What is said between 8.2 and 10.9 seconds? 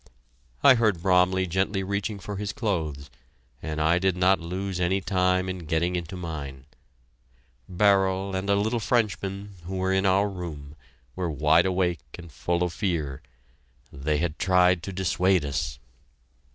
and a little Frenchman, who were in our room,